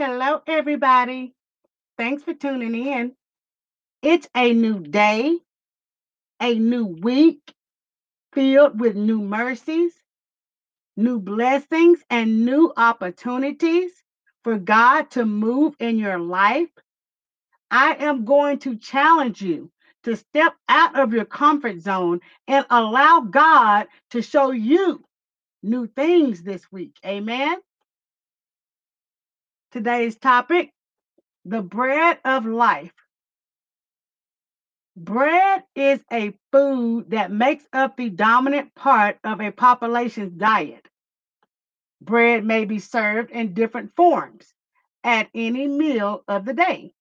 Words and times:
Hello, 0.00 0.40
everybody. 0.46 1.34
Thanks 1.98 2.22
for 2.22 2.32
tuning 2.32 2.74
in. 2.74 3.12
It's 4.00 4.26
a 4.34 4.54
new 4.54 4.80
day, 4.80 5.36
a 6.40 6.58
new 6.58 6.86
week 6.86 7.52
filled 8.32 8.80
with 8.80 8.96
new 8.96 9.20
mercies, 9.20 9.92
new 10.96 11.20
blessings, 11.20 12.00
and 12.08 12.46
new 12.46 12.72
opportunities 12.78 13.92
for 14.42 14.56
God 14.56 15.10
to 15.10 15.26
move 15.26 15.74
in 15.78 15.98
your 15.98 16.18
life. 16.18 16.70
I 17.70 17.96
am 18.00 18.24
going 18.24 18.60
to 18.60 18.76
challenge 18.76 19.42
you 19.42 19.70
to 20.04 20.16
step 20.16 20.54
out 20.70 20.98
of 20.98 21.12
your 21.12 21.26
comfort 21.26 21.78
zone 21.82 22.20
and 22.48 22.64
allow 22.70 23.20
God 23.20 23.86
to 24.12 24.22
show 24.22 24.52
you 24.52 25.04
new 25.62 25.86
things 25.88 26.42
this 26.42 26.72
week. 26.72 26.96
Amen. 27.04 27.58
Today's 29.72 30.16
topic 30.16 30.72
the 31.44 31.62
bread 31.62 32.18
of 32.24 32.44
life. 32.46 32.92
Bread 34.96 35.64
is 35.74 36.00
a 36.12 36.34
food 36.52 37.10
that 37.10 37.30
makes 37.32 37.64
up 37.72 37.96
the 37.96 38.10
dominant 38.10 38.74
part 38.74 39.18
of 39.24 39.40
a 39.40 39.52
population's 39.52 40.32
diet. 40.32 40.86
Bread 42.00 42.44
may 42.44 42.64
be 42.64 42.78
served 42.78 43.30
in 43.30 43.54
different 43.54 43.94
forms 43.96 44.52
at 45.04 45.28
any 45.34 45.66
meal 45.68 46.24
of 46.28 46.44
the 46.44 46.54
day. 46.54 46.92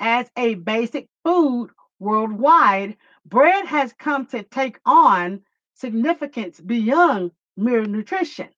As 0.00 0.30
a 0.36 0.54
basic 0.54 1.08
food 1.24 1.70
worldwide, 1.98 2.96
bread 3.24 3.66
has 3.66 3.92
come 3.94 4.26
to 4.26 4.42
take 4.42 4.78
on 4.84 5.42
significance 5.74 6.60
beyond 6.60 7.32
mere 7.56 7.84
nutrition, 7.84 8.48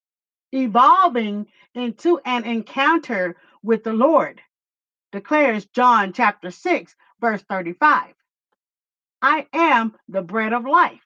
evolving 0.52 1.46
into 1.74 2.20
an 2.24 2.44
encounter 2.44 3.36
with 3.62 3.84
the 3.84 3.92
Lord, 3.92 4.40
declares 5.12 5.66
John 5.66 6.12
chapter 6.12 6.50
6, 6.50 6.94
verse 7.20 7.42
35. 7.48 8.14
I 9.22 9.46
am 9.52 9.94
the 10.08 10.22
bread 10.22 10.52
of 10.52 10.64
life. 10.66 11.00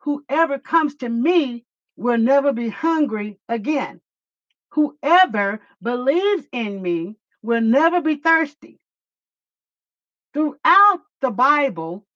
Whoever 0.00 0.58
comes 0.58 0.96
to 0.96 1.08
me 1.08 1.64
will 1.96 2.18
never 2.18 2.52
be 2.52 2.68
hungry 2.68 3.38
again. 3.48 4.00
Whoever 4.72 5.60
believes 5.82 6.46
in 6.52 6.82
me 6.82 7.16
will 7.42 7.60
never 7.60 8.00
be 8.00 8.16
thirsty. 8.16 8.80
Throughout 10.34 11.00
the 11.20 11.30
Bible, 11.30 12.06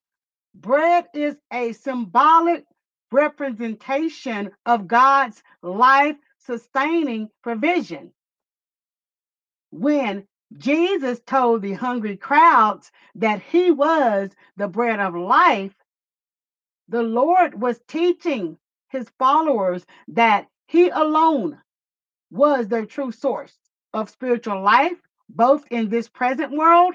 bread 0.55 1.07
is 1.15 1.37
a 1.53 1.73
symbolic 1.73 2.65
representation 3.13 4.53
of 4.67 4.89
God's 4.89 5.43
life 5.63 6.17
sustaining 6.47 7.29
provision. 7.43 8.13
When 9.71 10.27
Jesus 10.59 11.21
told 11.27 11.63
the 11.63 11.75
hungry 11.75 12.17
crowds 12.17 12.91
that 13.17 13.43
he 13.43 13.71
was 13.71 14.31
the 14.57 14.69
bread 14.69 15.01
of 15.01 15.15
life, 15.15 15.75
the 16.89 17.03
Lord 17.03 17.61
was 17.61 17.81
teaching 17.89 18.57
his 18.91 19.09
followers 19.19 19.85
that 20.09 20.47
he 20.69 20.89
alone 20.89 21.59
was 22.31 22.69
their 22.69 22.87
true 22.87 23.13
source 23.13 23.55
of 23.93 24.11
spiritual 24.11 24.63
life, 24.63 24.99
both 25.29 25.65
in 25.71 25.89
this 25.89 26.09
present 26.09 26.53
world 26.53 26.95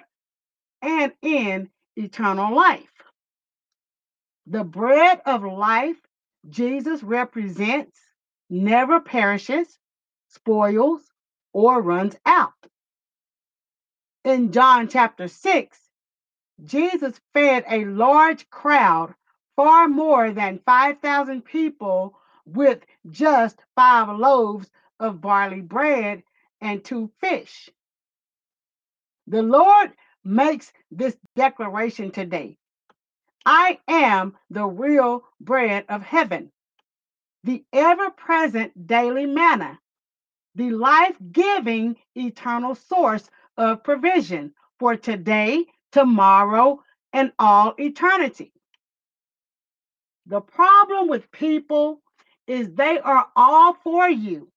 and 0.81 1.11
in 1.21 1.69
eternal 1.97 2.55
life. 2.55 2.89
The 4.47 4.63
bread 4.63 5.21
of 5.25 5.43
life 5.43 5.97
Jesus 6.49 7.03
represents 7.03 7.99
never 8.51 8.99
perishes, 8.99 9.79
spoils, 10.27 11.01
or 11.53 11.81
runs 11.81 12.15
out. 12.25 12.53
In 14.25 14.51
John 14.51 14.89
chapter 14.89 15.27
6, 15.27 15.79
Jesus 16.63 17.19
fed 17.33 17.65
a 17.69 17.85
large 17.85 18.49
crowd, 18.51 19.15
far 19.55 19.87
more 19.87 20.31
than 20.31 20.61
5,000 20.65 21.43
people, 21.43 22.17
with 22.45 22.85
just 23.09 23.57
five 23.75 24.15
loaves 24.17 24.69
of 24.99 25.21
barley 25.21 25.61
bread 25.61 26.23
and 26.61 26.83
two 26.83 27.11
fish. 27.19 27.69
The 29.27 29.41
Lord 29.41 29.93
makes 30.23 30.71
this 30.91 31.17
declaration 31.35 32.11
today 32.11 32.57
I 33.45 33.79
am 33.87 34.37
the 34.51 34.65
real 34.65 35.23
bread 35.39 35.85
of 35.89 36.03
heaven, 36.03 36.51
the 37.43 37.63
ever 37.73 38.09
present 38.11 38.87
daily 38.87 39.25
manna, 39.25 39.79
the 40.55 40.71
life 40.71 41.15
giving 41.31 41.95
eternal 42.15 42.75
source 42.75 43.29
of 43.57 43.83
provision 43.83 44.53
for 44.79 44.95
today, 44.95 45.65
tomorrow, 45.91 46.83
and 47.13 47.31
all 47.39 47.73
eternity. 47.77 48.53
The 50.27 50.41
problem 50.41 51.07
with 51.07 51.31
people 51.31 52.01
is 52.47 52.73
they 52.73 52.99
are 52.99 53.27
all 53.35 53.73
for 53.83 54.09
you 54.09 54.49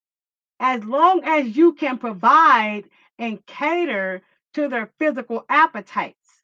as 0.60 0.84
long 0.84 1.22
as 1.24 1.56
you 1.56 1.72
can 1.74 1.98
provide 1.98 2.84
and 3.18 3.44
cater 3.46 4.22
to 4.54 4.68
their 4.68 4.90
physical 4.98 5.44
appetites. 5.48 6.42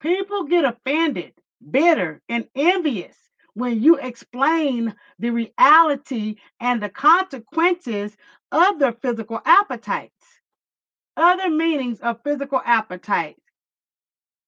People 0.00 0.44
get 0.44 0.64
offended, 0.64 1.32
bitter, 1.70 2.22
and 2.28 2.48
envious 2.54 3.16
when 3.56 3.82
you 3.82 3.96
explain 3.96 4.94
the 5.18 5.30
reality 5.30 6.36
and 6.60 6.82
the 6.82 6.90
consequences 6.90 8.14
of 8.52 8.78
their 8.78 8.92
physical 8.92 9.40
appetites. 9.46 10.12
Other 11.16 11.48
meanings 11.48 11.98
of 12.00 12.22
physical 12.22 12.60
appetite 12.62 13.38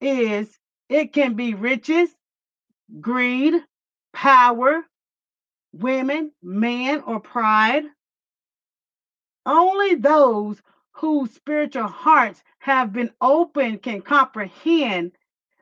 is 0.03 0.59
it 0.91 1.15
can 1.15 1.33
be 1.35 1.55
riches, 1.55 2.11
greed, 3.01 3.55
power, 4.13 4.85
women, 5.73 6.31
men, 6.43 7.03
or 7.07 7.19
pride. 7.19 7.85
Only 9.47 9.95
those 9.95 10.61
whose 10.93 11.33
spiritual 11.33 11.89
hearts 11.89 12.43
have 12.59 12.93
been 12.93 13.11
opened 13.23 13.83
can 13.83 14.03
comprehend 14.03 15.13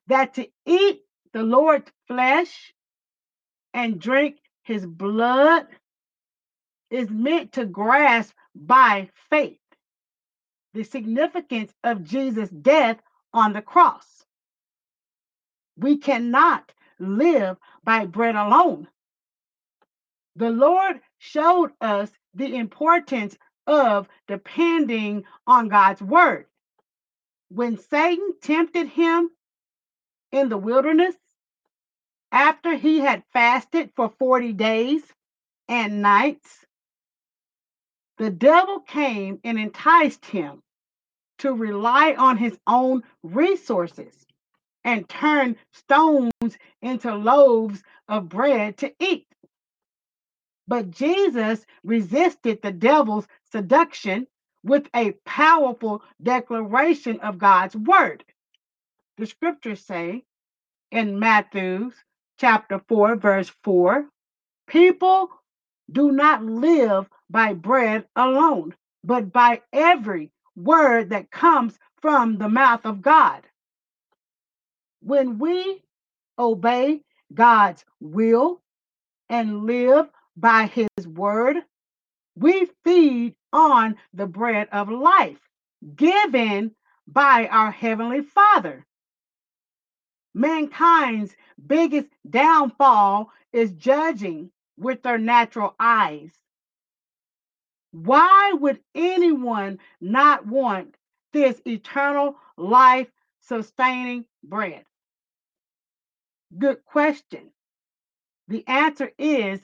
that 0.08 0.34
to 0.34 0.48
eat 0.66 1.02
the 1.32 1.44
Lord's 1.44 1.92
flesh 2.08 2.74
and 3.76 4.00
drink 4.00 4.38
his 4.62 4.86
blood 4.86 5.66
is 6.90 7.10
meant 7.10 7.52
to 7.52 7.66
grasp 7.66 8.34
by 8.54 9.10
faith 9.28 9.60
the 10.72 10.82
significance 10.82 11.72
of 11.84 12.02
Jesus' 12.02 12.48
death 12.48 12.98
on 13.34 13.52
the 13.52 13.60
cross. 13.60 14.24
We 15.76 15.98
cannot 15.98 16.72
live 16.98 17.58
by 17.84 18.06
bread 18.06 18.34
alone. 18.34 18.88
The 20.36 20.50
Lord 20.50 21.00
showed 21.18 21.72
us 21.80 22.10
the 22.34 22.56
importance 22.56 23.36
of 23.66 24.08
depending 24.26 25.24
on 25.46 25.68
God's 25.68 26.00
word. 26.00 26.46
When 27.50 27.76
Satan 27.76 28.32
tempted 28.40 28.88
him 28.88 29.30
in 30.32 30.48
the 30.48 30.58
wilderness, 30.58 31.14
after 32.32 32.76
he 32.76 33.00
had 33.00 33.22
fasted 33.32 33.90
for 33.96 34.12
40 34.18 34.52
days 34.52 35.02
and 35.68 36.02
nights, 36.02 36.64
the 38.18 38.30
devil 38.30 38.80
came 38.80 39.40
and 39.44 39.58
enticed 39.58 40.24
him 40.24 40.62
to 41.38 41.52
rely 41.52 42.14
on 42.14 42.36
his 42.36 42.58
own 42.66 43.02
resources 43.22 44.26
and 44.84 45.08
turn 45.08 45.56
stones 45.72 46.32
into 46.82 47.14
loaves 47.14 47.82
of 48.08 48.28
bread 48.28 48.78
to 48.78 48.92
eat. 49.00 49.26
But 50.68 50.90
Jesus 50.90 51.64
resisted 51.84 52.62
the 52.62 52.72
devil's 52.72 53.26
seduction 53.52 54.26
with 54.64 54.88
a 54.94 55.12
powerful 55.24 56.02
declaration 56.22 57.20
of 57.20 57.38
God's 57.38 57.76
word. 57.76 58.24
The 59.18 59.26
scriptures 59.26 59.84
say 59.84 60.24
in 60.90 61.18
Matthew 61.18 61.92
chapter 62.38 62.80
4, 62.88 63.16
verse 63.16 63.50
4 63.64 64.06
people 64.66 65.30
do 65.90 66.12
not 66.12 66.44
live 66.44 67.08
by 67.30 67.54
bread 67.54 68.06
alone, 68.16 68.74
but 69.04 69.32
by 69.32 69.62
every 69.72 70.30
word 70.56 71.10
that 71.10 71.30
comes 71.30 71.78
from 72.00 72.38
the 72.38 72.48
mouth 72.48 72.84
of 72.84 73.02
God. 73.02 73.42
When 75.00 75.38
we 75.38 75.82
obey 76.38 77.02
God's 77.32 77.84
will 78.00 78.60
and 79.28 79.64
live 79.64 80.08
by 80.36 80.66
his 80.66 81.06
word, 81.06 81.58
we 82.36 82.68
feed 82.84 83.34
on 83.52 83.96
the 84.12 84.26
bread 84.26 84.68
of 84.72 84.90
life 84.90 85.38
given 85.94 86.74
by 87.06 87.46
our 87.46 87.70
Heavenly 87.70 88.22
Father. 88.22 88.84
Mankind's 90.36 91.34
biggest 91.66 92.08
downfall 92.28 93.32
is 93.54 93.72
judging 93.72 94.50
with 94.76 95.02
their 95.02 95.16
natural 95.16 95.74
eyes. 95.80 96.30
Why 97.92 98.52
would 98.52 98.80
anyone 98.94 99.78
not 99.98 100.46
want 100.46 100.94
this 101.32 101.62
eternal 101.66 102.36
life 102.58 103.08
sustaining 103.40 104.26
bread? 104.44 104.84
Good 106.58 106.84
question. 106.84 107.50
The 108.48 108.62
answer 108.68 109.10
is 109.18 109.60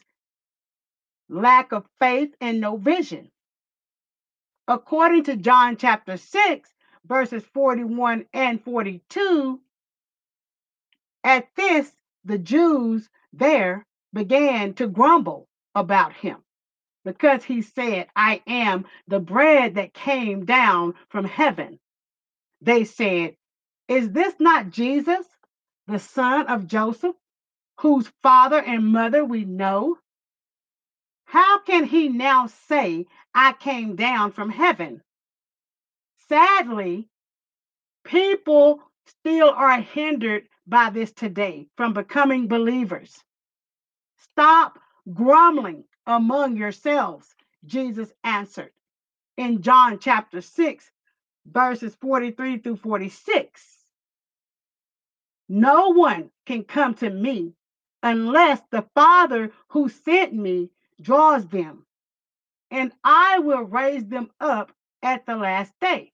lack 1.29 1.73
of 1.73 1.85
faith 2.01 2.35
and 2.41 2.63
no 2.63 2.79
vision. 2.79 3.31
According 4.67 5.25
to 5.25 5.37
John 5.37 5.77
chapter 5.77 6.17
6, 6.17 6.71
verses 7.05 7.45
41 7.53 8.25
and 8.33 8.65
42, 8.65 9.61
at 11.25 11.49
this, 11.57 11.91
the 12.25 12.39
Jews 12.39 13.09
there 13.33 13.87
began 14.13 14.75
to 14.75 14.89
grumble 14.89 15.49
about 15.75 16.13
him 16.15 16.39
because 17.05 17.45
he 17.45 17.63
said, 17.63 18.09
I 18.17 18.43
am 18.47 18.87
the 19.09 19.21
bread 19.21 19.77
that 19.77 19.95
came 19.95 20.45
down 20.45 20.95
from 21.09 21.25
heaven. 21.25 21.79
They 22.61 22.85
said, 22.85 23.37
Is 23.89 24.11
this 24.13 24.35
not 24.41 24.71
Jesus, 24.71 25.27
the 25.89 25.99
son 25.99 26.47
of 26.49 26.67
Joseph, 26.67 27.17
whose 27.81 28.11
father 28.23 28.61
and 28.63 28.87
mother 28.89 29.25
we 29.25 29.45
know? 29.45 29.99
How 31.27 31.61
can 31.61 31.85
he 31.85 32.09
now 32.09 32.49
say, 32.69 33.07
I 33.35 33.55
came 33.55 33.97
down 33.97 34.33
from 34.33 34.51
heaven? 34.51 35.03
Sadly, 36.29 37.09
people 38.05 38.83
still 39.07 39.51
are 39.51 39.81
hindered 39.81 40.49
by 40.67 40.91
this 40.91 41.13
today 41.13 41.69
from 41.77 41.93
becoming 41.93 42.49
believers. 42.49 43.23
Stop 44.19 44.79
grumbling 45.13 45.85
among 46.07 46.57
yourselves, 46.57 47.35
Jesus 47.65 48.13
answered 48.25 48.71
in 49.37 49.63
John 49.63 49.99
chapter 49.99 50.41
6, 50.41 50.91
verses 51.47 51.97
43 52.01 52.59
through 52.59 52.77
46. 52.77 53.79
No 55.49 55.89
one 55.89 56.31
can 56.47 56.65
come 56.65 56.95
to 56.95 57.11
me 57.11 57.55
unless 58.03 58.61
the 58.71 58.87
Father 58.95 59.53
who 59.69 59.89
sent 59.89 60.33
me 60.33 60.71
draws 61.01 61.47
them, 61.49 61.85
and 62.71 62.93
I 63.05 63.41
will 63.41 63.63
raise 63.63 64.07
them 64.07 64.31
up 64.41 64.73
at 65.03 65.27
the 65.27 65.37
last 65.37 65.73
day. 65.81 66.13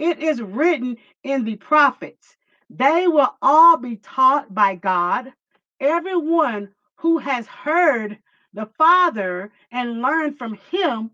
It 0.00 0.20
is 0.20 0.42
written 0.42 0.96
in 1.24 1.44
the 1.44 1.56
prophets, 1.56 2.36
they 2.70 3.06
will 3.08 3.36
all 3.42 3.76
be 3.76 3.98
taught 3.98 4.54
by 4.54 4.76
God. 4.76 5.32
Everyone 5.80 6.70
who 6.98 7.18
has 7.18 7.46
heard 7.46 8.18
the 8.54 8.66
Father 8.78 9.52
and 9.70 10.02
learned 10.02 10.38
from 10.38 10.54
him 10.72 11.12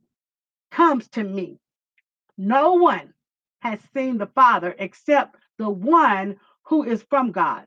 comes 0.71 1.09
to 1.11 1.25
me. 1.25 1.59
No 2.39 2.75
one 2.75 3.15
has 3.61 3.81
seen 3.95 4.19
the 4.19 4.29
Father 4.29 4.75
except 4.79 5.37
the 5.59 5.71
one 5.71 6.39
who 6.65 6.85
is 6.85 7.03
from 7.11 7.33
God. 7.33 7.67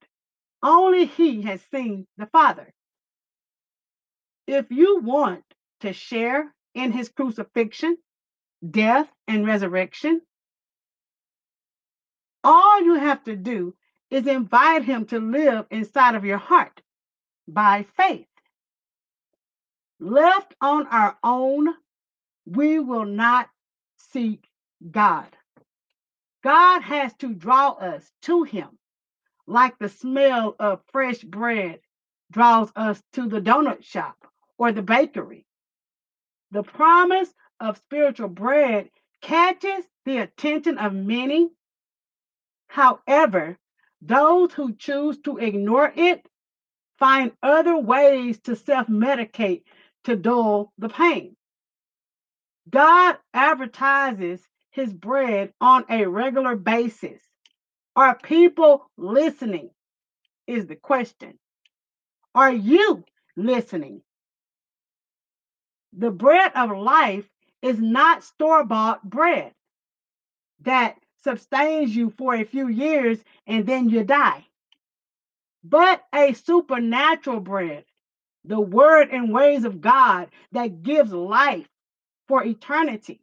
Only 0.63 1.05
he 1.05 1.43
has 1.43 1.61
seen 1.73 2.07
the 2.17 2.27
Father. 2.27 2.73
If 4.47 4.71
you 4.71 5.01
want 5.01 5.43
to 5.81 5.93
share 5.93 6.55
in 6.75 6.93
his 6.93 7.09
crucifixion, 7.09 7.97
death, 8.69 9.09
and 9.27 9.45
resurrection, 9.47 10.21
all 12.43 12.81
you 12.83 12.95
have 12.95 13.23
to 13.25 13.35
do 13.35 13.75
is 14.09 14.27
invite 14.27 14.83
him 14.83 15.05
to 15.05 15.19
live 15.19 15.65
inside 15.69 16.15
of 16.15 16.25
your 16.25 16.37
heart 16.37 16.81
by 17.47 17.85
faith. 17.97 18.27
Left 19.99 20.55
on 20.61 20.87
our 20.87 21.17
own, 21.23 21.67
we 22.45 22.79
will 22.79 23.05
not 23.05 23.49
seek 23.97 24.47
God. 24.91 25.27
God 26.43 26.81
has 26.81 27.13
to 27.15 27.33
draw 27.33 27.71
us 27.71 28.09
to 28.23 28.43
him, 28.43 28.69
like 29.45 29.77
the 29.77 29.89
smell 29.89 30.55
of 30.59 30.81
fresh 30.91 31.19
bread 31.19 31.81
draws 32.31 32.71
us 32.75 33.01
to 33.13 33.27
the 33.27 33.41
donut 33.41 33.83
shop 33.83 34.15
or 34.57 34.71
the 34.71 34.81
bakery. 34.81 35.45
The 36.51 36.63
promise 36.63 37.33
of 37.59 37.77
spiritual 37.77 38.29
bread 38.29 38.89
catches 39.21 39.85
the 40.05 40.19
attention 40.19 40.77
of 40.77 40.93
many. 40.93 41.49
However, 42.69 43.57
those 44.01 44.53
who 44.53 44.75
choose 44.75 45.19
to 45.23 45.37
ignore 45.37 45.91
it 45.95 46.25
find 46.99 47.31
other 47.43 47.77
ways 47.77 48.39
to 48.41 48.55
self 48.55 48.87
medicate 48.87 49.63
to 50.05 50.15
dull 50.15 50.71
the 50.77 50.89
pain. 50.89 51.35
God 52.69 53.17
advertises 53.33 54.41
his 54.71 54.93
bread 54.93 55.53
on 55.59 55.85
a 55.89 56.05
regular 56.05 56.55
basis. 56.55 57.21
Are 57.95 58.17
people 58.17 58.89
listening? 58.97 59.71
Is 60.47 60.67
the 60.67 60.75
question. 60.75 61.39
Are 62.35 62.53
you 62.53 63.03
listening? 63.35 64.01
The 65.93 66.11
bread 66.11 66.51
of 66.55 66.71
life 66.77 67.29
is 67.61 67.79
not 67.79 68.23
store 68.23 68.63
bought 68.63 69.03
bread 69.07 69.53
that 70.61 70.97
sustains 71.23 71.95
you 71.95 72.11
for 72.17 72.35
a 72.35 72.45
few 72.45 72.67
years 72.67 73.19
and 73.47 73.65
then 73.65 73.89
you 73.89 74.03
die, 74.03 74.45
but 75.63 76.03
a 76.13 76.33
supernatural 76.33 77.39
bread 77.41 77.85
the 78.45 78.59
word 78.59 79.09
and 79.11 79.33
ways 79.33 79.65
of 79.65 79.81
God 79.81 80.29
that 80.51 80.83
gives 80.83 81.11
life 81.11 81.67
for 82.27 82.43
eternity. 82.43 83.21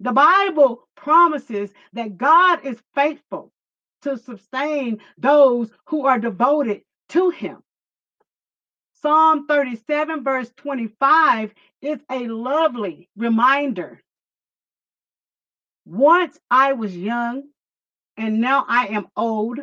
The 0.00 0.12
Bible 0.12 0.88
promises 0.96 1.70
that 1.92 2.16
God 2.18 2.64
is 2.64 2.78
faithful 2.94 3.52
to 4.02 4.18
sustain 4.18 4.98
those 5.18 5.70
who 5.86 6.06
are 6.06 6.18
devoted 6.18 6.82
to 7.10 7.30
him. 7.30 7.62
Psalm 9.02 9.46
37, 9.46 10.24
verse 10.24 10.50
25, 10.56 11.52
is 11.82 11.98
a 12.10 12.28
lovely 12.28 13.08
reminder. 13.16 14.00
Once 15.84 16.38
I 16.50 16.72
was 16.72 16.96
young, 16.96 17.44
and 18.16 18.40
now 18.40 18.64
I 18.68 18.86
am 18.88 19.08
old, 19.16 19.58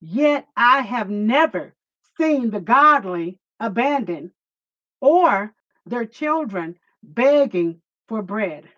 yet 0.00 0.46
I 0.56 0.80
have 0.80 1.10
never 1.10 1.74
seen 2.16 2.50
the 2.50 2.60
godly 2.60 3.38
abandoned 3.60 4.30
or 5.00 5.52
their 5.86 6.06
children 6.06 6.78
begging 7.02 7.80
for 8.08 8.22
bread. 8.22 8.68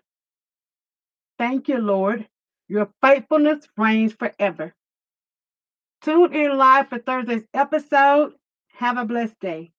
Thank 1.37 1.67
you, 1.67 1.77
Lord. 1.77 2.27
Your 2.67 2.89
faithfulness 3.01 3.67
reigns 3.77 4.13
forever. 4.13 4.73
Tune 6.01 6.33
in 6.33 6.57
live 6.57 6.89
for 6.89 6.99
Thursday's 6.99 7.45
episode. 7.53 8.33
Have 8.73 8.97
a 8.97 9.05
blessed 9.05 9.39
day. 9.39 9.71